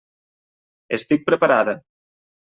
Estic 0.97 1.27
preparada. 1.27 1.75